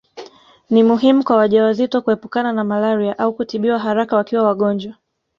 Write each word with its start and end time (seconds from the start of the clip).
Ni 0.69 0.83
muhimu 0.83 1.23
kwa 1.23 1.35
wajawazito 1.35 2.01
kuepukana 2.01 2.53
na 2.53 2.63
malaria 2.63 3.19
au 3.19 3.33
kutibiwa 3.33 3.79
haraka 3.79 4.15
wakiwa 4.15 4.43
wagonjwa 4.43 4.93